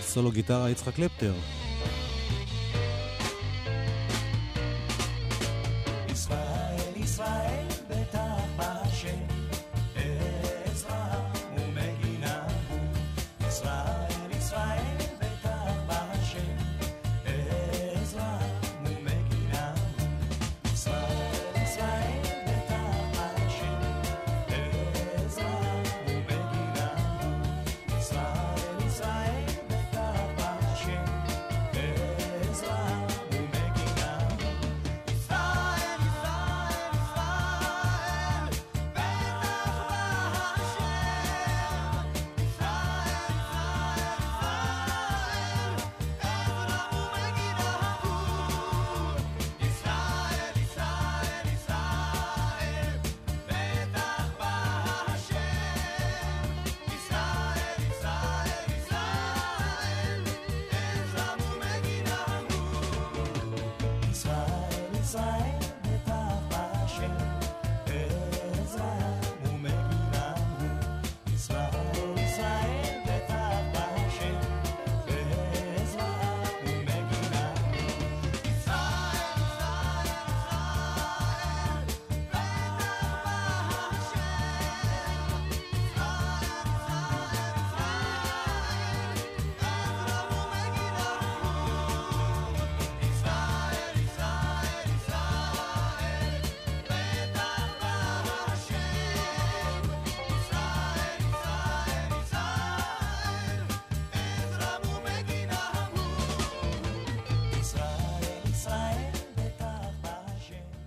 סולו 0.00 0.30
גיטרה 0.30 0.70
יצחק 0.70 0.94
קלפטר. 0.94 1.32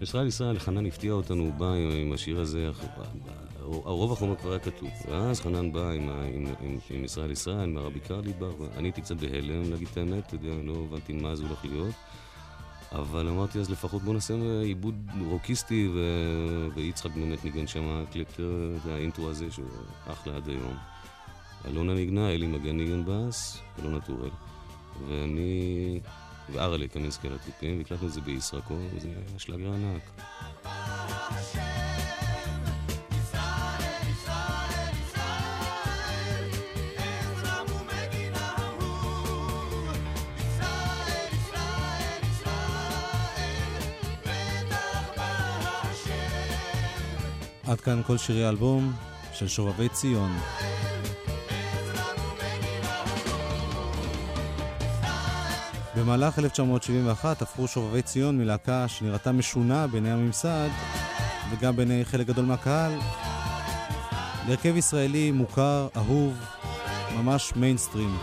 ישראל 0.01 0.27
ישראל, 0.27 0.59
חנן 0.59 0.85
הפתיע 0.85 1.11
אותנו, 1.13 1.43
הוא 1.43 1.53
בא 1.53 1.73
עם, 1.73 1.91
עם 1.91 2.13
השיר 2.13 2.39
הזה, 2.39 2.69
הרוב 3.61 4.11
החומר 4.11 4.35
כבר 4.35 4.49
היה 4.49 4.59
כתוב. 4.59 4.89
ואז 5.09 5.41
חנן 5.41 5.71
בא 5.71 5.91
עם, 5.91 6.09
עם, 6.09 6.45
עם, 6.61 6.77
עם 6.89 7.03
ישראל 7.03 7.31
ישראל, 7.31 7.69
מהרבי 7.69 7.99
קרליבר, 7.99 8.51
ואני 8.59 8.87
הייתי 8.87 9.01
קצת 9.01 9.15
בהלם, 9.15 9.71
להגיד 9.71 9.87
את 9.91 9.97
האמת, 9.97 10.27
אתה 10.27 10.35
יודע, 10.35 10.53
לא 10.63 10.73
הבנתי 10.87 11.13
מה 11.13 11.35
זה 11.35 11.43
הולך 11.43 11.65
להיות. 11.65 11.95
אבל 12.91 13.27
אמרתי 13.27 13.59
אז 13.59 13.71
לפחות 13.71 14.01
בוא 14.01 14.13
נעשה 14.13 14.33
עיבוד 14.63 14.95
רוקיסטי, 15.29 15.89
ו... 15.93 15.99
ויצחק 16.75 17.11
באמת 17.11 17.45
ניגן 17.45 17.67
שם 17.67 18.05
קלפטר, 18.11 18.77
זה 18.83 18.93
האינטרו 18.93 19.29
הזה 19.29 19.51
שהוא 19.51 19.65
אחלה 20.07 20.35
עד 20.35 20.49
היום. 20.49 20.75
אלונה 21.67 21.93
ניגנה, 21.93 22.29
אלי 22.29 22.47
מגן 22.47 22.77
ניגן 22.77 23.03
בס, 23.05 23.61
אלונה 23.79 23.99
טורל. 23.99 24.29
ואני... 25.07 25.99
קמינסקי 26.93 27.27
על 27.27 27.33
התופים, 27.33 27.77
והקלטנו 27.77 28.07
את 28.07 28.13
זה 28.13 28.21
בישראקו, 28.21 28.77
וזה 28.95 29.07
היה 29.07 29.39
שלאגר 29.39 29.73
ענק. 29.73 30.01
עד 47.67 47.81
כאן 47.81 48.01
כל 48.07 48.17
שירי 48.17 48.45
האלבום 48.45 48.93
של 49.33 49.47
שובבי 49.47 49.89
ציון. 49.89 50.31
במהלך 56.09 56.39
1971 56.39 57.41
הפכו 57.41 57.67
שובבי 57.67 58.01
ציון 58.01 58.37
מלהקה 58.37 58.87
שנראתה 58.87 59.31
משונה 59.31 59.87
בעיני 59.87 60.11
הממסד 60.11 60.69
וגם 61.51 61.75
בעיני 61.75 62.05
חלק 62.05 62.27
גדול 62.27 62.45
מהקהל. 62.45 62.91
להרכב 64.47 64.75
ישראלי 64.77 65.31
מוכר, 65.31 65.87
אהוב, 65.95 66.33
ממש 67.15 67.53
מיינסטרים. 67.55 68.17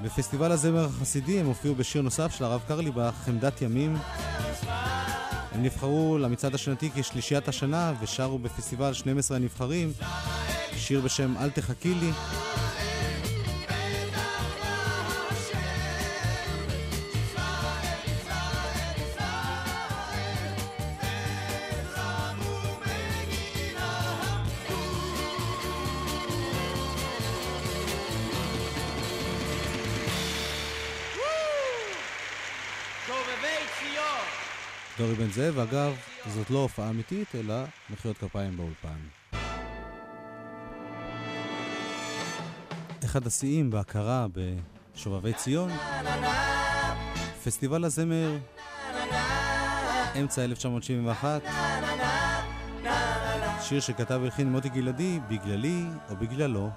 בפסטיבל 0.00 0.52
הזמר 0.52 0.84
החסידי 0.84 1.40
הם 1.40 1.46
הופיעו 1.46 1.74
בשיר 1.74 2.02
נוסף 2.02 2.34
של 2.34 2.44
הרב 2.44 2.60
קרליבך, 2.68 3.14
חמדת 3.24 3.62
ימים, 3.62 3.96
הם 5.52 5.62
נבחרו 5.62 6.18
למצעד 6.18 6.54
השנתי 6.54 6.90
כשלישיית 6.94 7.48
השנה 7.48 7.92
ושרו 8.00 8.38
בפסטיבל 8.38 8.92
12 8.92 9.36
הנבחרים 9.36 9.92
שיר 10.82 11.00
בשם 11.00 11.36
"אל 11.36 11.50
תחכי 11.50 11.94
לי"! 11.94 12.10
דורי 34.98 35.14
בן 35.14 35.30
זאב, 35.30 35.58
אגב, 35.58 35.96
זאת 36.26 36.50
לא 36.50 36.58
הופעה 36.58 36.90
אמיתית, 36.90 37.34
אלא 37.34 37.54
מחיאות 37.90 38.18
כפיים 38.18 38.56
באולפן. 38.56 39.21
אחד 43.12 43.26
השיאים 43.26 43.70
בהכרה 43.70 44.26
בשובבי 44.94 45.32
ציון, 45.32 45.70
פסטיבל 47.44 47.84
הזמר, 47.84 48.38
אמצע 50.20 50.44
1971, 50.44 51.42
שיר 53.60 53.80
שכתב 53.80 54.18
והלחין 54.22 54.52
מוטי 54.52 54.68
גלעדי, 54.68 55.20
בגללי 55.28 55.84
או 56.10 56.16
בגללו. 56.16 56.70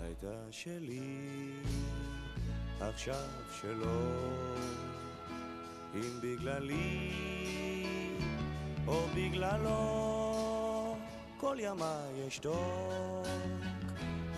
הייתה 0.00 0.34
שלי, 0.50 1.30
עכשיו 2.80 3.28
שלו, 3.60 4.00
אם 5.94 6.20
בגללי 6.22 7.10
או 8.86 9.06
בגללו, 9.14 10.96
כל 11.40 11.56
ימיי 11.60 12.28
אשתוק, 12.28 13.26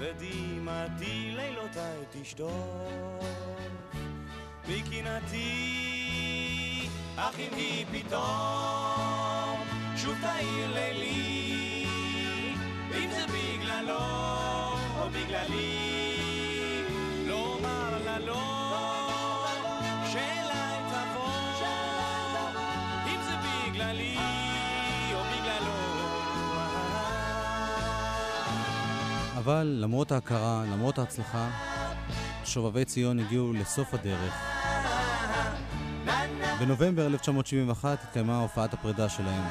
ודמעתי 0.00 1.32
לילותיי 1.36 1.98
תשתוק, 2.12 3.24
מקנאתי, 4.68 5.48
אך 7.16 7.38
אם 7.38 7.54
היא 7.56 7.86
פתאום 7.92 9.60
שוב 9.96 10.14
תאיר 10.20 10.74
לילי, 10.74 11.86
אם 12.98 13.10
זה 13.10 13.24
בגללו 13.26 13.98
או 14.98 15.08
בגללי, 15.10 15.89
אבל 29.40 29.76
למרות 29.80 30.12
ההכרה, 30.12 30.64
למרות 30.72 30.98
ההצלחה, 30.98 31.50
שובבי 32.44 32.84
ציון 32.84 33.18
הגיעו 33.18 33.52
לסוף 33.52 33.94
הדרך. 33.94 34.34
בנובמבר 36.60 37.06
1971 37.06 37.98
התקיימה 38.04 38.38
הופעת 38.40 38.74
הפרידה 38.74 39.08
שלהם. 39.08 39.42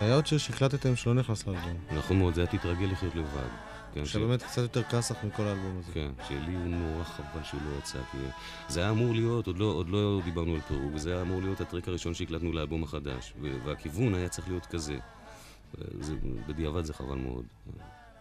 היה 0.00 0.14
עוד 0.14 0.26
שיר 0.26 0.38
שהקלטתם 0.38 0.96
שלא 0.96 1.14
נכנס 1.14 1.46
לאלבום. 1.46 1.76
נכון 1.96 2.18
מאוד, 2.18 2.34
זה 2.34 2.40
היה 2.40 2.50
תתרגל 2.58 2.86
לחיות 2.92 3.14
לבד. 3.14 3.48
כן, 3.94 4.04
ש- 4.04 4.12
שבאמת 4.12 4.42
קצת 4.42 4.62
יותר 4.62 4.82
כסח 4.82 5.14
מכל 5.24 5.42
האלבום 5.42 5.78
הזה. 5.78 5.92
כן, 5.92 6.10
שלי 6.28 6.54
הוא 6.54 6.66
נורא 6.66 7.04
חבל 7.04 7.42
שהוא 7.44 7.60
לא 7.72 7.78
יצא, 7.78 7.98
כי 8.12 8.18
זה 8.68 8.80
היה 8.80 8.90
אמור 8.90 9.12
להיות, 9.14 9.46
עוד 9.46 9.58
לא, 9.58 9.64
עוד 9.64 9.88
לא 9.88 10.20
דיברנו 10.24 10.54
על 10.54 10.60
פירוק, 10.60 10.92
זה 10.96 11.12
היה 11.12 11.22
אמור 11.22 11.40
להיות 11.42 11.60
הטרק 11.60 11.88
הראשון 11.88 12.14
שהקלטנו 12.14 12.52
לאלבום 12.52 12.82
החדש, 12.82 13.34
והכיוון 13.64 14.14
היה 14.14 14.28
צריך 14.28 14.48
להיות 14.48 14.66
כזה. 14.66 14.96
זה, 16.00 16.14
בדיעבד 16.48 16.84
זה 16.84 16.94
חבל 16.94 17.16
מאוד. 17.16 17.44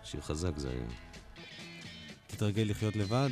שיר 0.04 0.22
חזק 0.22 0.58
זה 0.58 0.70
היה. 0.70 0.86
תתרגל 2.28 2.64
לחיות 2.70 2.95
לבד. 2.95 3.30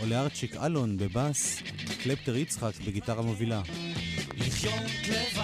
או 0.00 0.06
לארצ'יק 0.06 0.56
אלון 0.56 0.96
בבאס, 0.96 1.62
קלפטר 2.02 2.36
יצחק 2.36 2.72
בגיטרה 2.86 3.22
מובילה. 3.22 3.62
לחיות 4.36 4.90
לבד, 5.08 5.37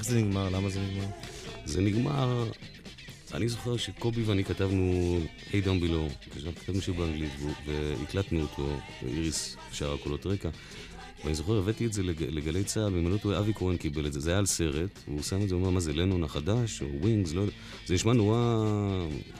איך 0.00 0.08
זה 0.08 0.20
נגמר? 0.20 0.48
למה 0.48 0.70
זה 0.70 0.80
נגמר? 0.80 1.06
זה 1.64 1.80
נגמר, 1.80 2.50
אני 3.34 3.48
זוכר 3.48 3.76
שקובי 3.76 4.22
ואני 4.22 4.44
כתבנו 4.44 5.18
Hey 5.50 5.64
Down 5.64 5.84
Below, 5.84 6.30
כתבנו 6.60 6.80
שיר 6.80 6.94
באנגלית 6.94 7.30
והקלטנו 7.66 8.40
אותו, 8.40 8.68
ואיריס 9.02 9.56
שרה 9.72 9.98
קולות 9.98 10.26
רקע. 10.26 10.48
ואני 11.24 11.34
זוכר, 11.34 11.58
הבאתי 11.58 11.86
את 11.86 11.92
זה 11.92 12.02
לג, 12.02 12.22
לגלי 12.22 12.64
צה"ל, 12.64 12.94
ואם 12.94 13.06
אני 13.06 13.12
לא 13.12 13.18
טועה, 13.18 13.38
אבי 13.38 13.54
כהן 13.54 13.76
קיבל 13.76 14.06
את 14.06 14.12
זה, 14.12 14.20
זה 14.20 14.30
היה 14.30 14.38
על 14.38 14.46
סרט, 14.46 14.98
והוא 15.08 15.22
שם 15.22 15.42
את 15.42 15.48
זה, 15.48 15.54
הוא 15.54 15.60
אומר, 15.60 15.70
מה 15.70 15.80
זה, 15.80 15.92
לנון 15.92 16.24
החדש, 16.24 16.82
או 16.82 16.86
ווינגס, 17.00 17.32
לא 17.32 17.40
יודע, 17.40 17.52
זה 17.86 17.94
נשמע 17.94 18.12
נורא, 18.12 18.66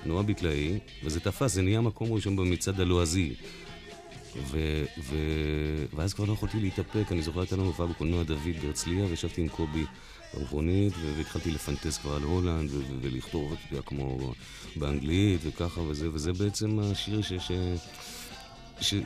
נורא 0.06 0.22
ביטלאי, 0.22 0.78
וזה 1.04 1.20
תפס, 1.20 1.54
זה 1.54 1.62
נהיה 1.62 1.80
מקום 1.80 2.12
ראשון 2.12 2.36
במצעד 2.36 2.80
הלועזי. 2.80 3.34
ו, 4.36 4.84
ו, 4.98 5.16
ואז 5.94 6.14
כבר 6.14 6.24
לא 6.24 6.32
יכולתי 6.32 6.60
להתאפק, 6.60 7.12
אני 7.12 7.22
זוכר 7.22 7.40
הייתה 7.40 7.56
לנו 7.56 7.66
הופעה 7.66 7.86
בקולנוע 7.86 8.22
דוד 8.22 8.56
בהרצליה, 8.62 9.04
וישבתי 9.04 9.40
עם 9.40 9.48
קובי 9.48 9.84
במכונית, 10.34 10.92
והתחלתי 11.16 11.50
לפנטז 11.50 11.98
כבר 11.98 12.16
על 12.16 12.22
הולנד, 12.22 12.70
ו- 12.72 12.82
ולכתוב, 13.00 13.52
אתה 13.52 13.74
יודע, 13.74 13.82
כמו 13.82 14.32
באנגלית 14.76 15.40
וככה 15.44 15.80
וזה, 15.80 16.08
וזה 16.12 16.32
בעצם 16.32 16.78
השיר 16.82 17.22
ש... 17.22 17.32
ש... 17.32 17.52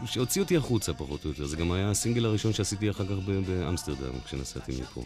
שהוציא 0.06 0.42
אותי 0.42 0.56
החוצה 0.56 0.92
פחות 0.92 1.24
או 1.24 1.30
יותר, 1.30 1.46
זה 1.46 1.56
גם 1.56 1.72
היה 1.72 1.90
הסינגל 1.90 2.24
הראשון 2.24 2.52
שעשיתי 2.52 2.90
אחר 2.90 3.04
כך 3.06 3.24
באמסטרדם, 3.46 4.12
כשנסעתי 4.24 4.72
מפה. 4.80 5.04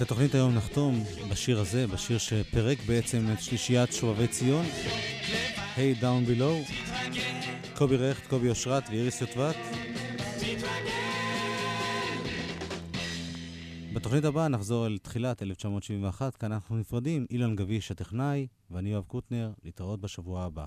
את 0.00 0.04
התוכנית 0.04 0.34
היום 0.34 0.54
נחתום 0.54 1.04
בשיר 1.30 1.60
הזה, 1.60 1.86
בשיר 1.86 2.18
שפירק 2.18 2.78
בעצם 2.86 3.26
את 3.32 3.40
שלישיית 3.40 3.92
שובבי 3.92 4.28
ציון, 4.28 4.66
היי 5.76 5.94
דאון 5.94 6.24
בילו, 6.24 6.56
קובי 7.76 7.96
רכט, 7.96 8.26
קובי 8.26 8.48
אושרת 8.48 8.88
ואיריס 8.88 9.20
יוטבת. 9.20 9.56
בתוכנית 13.94 14.24
הבאה 14.24 14.48
נחזור 14.48 14.86
אל 14.86 14.98
תחילת 14.98 15.42
1971, 15.42 16.36
כאן 16.36 16.52
אנחנו 16.52 16.76
נפרדים, 16.76 17.26
אילן 17.30 17.56
גביש 17.56 17.90
הטכנאי 17.90 18.46
ואני 18.70 18.92
יואב 18.92 19.04
קוטנר, 19.04 19.52
להתראות 19.64 20.00
בשבוע 20.00 20.44
הבא. 20.44 20.66